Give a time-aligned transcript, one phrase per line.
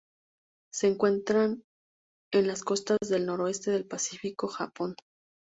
[0.73, 1.43] Se encuentra
[2.33, 4.95] en las costas del noroeste del Pacífico: Japón.